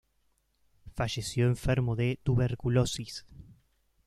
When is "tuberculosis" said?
2.23-3.23